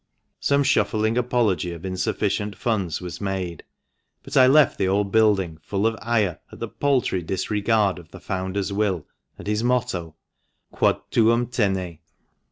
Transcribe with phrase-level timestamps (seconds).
[0.39, 3.61] Some shuffling apology of insufficient iunds was made,
[4.23, 8.19] but I left the old building full of ire at the paltry disregard of the
[8.19, 9.05] Founder's will,
[9.37, 10.15] and his motto."
[10.71, 11.99] Quad tuum tene."